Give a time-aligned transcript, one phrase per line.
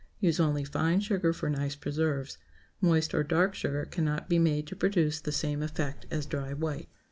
[0.19, 2.39] Use only fine sugar for nice preserves.
[2.81, 6.89] Moist or dark sugar cannot be made to produce the same effect as dry white.